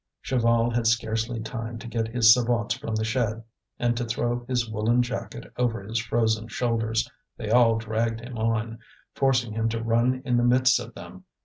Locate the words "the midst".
10.37-10.79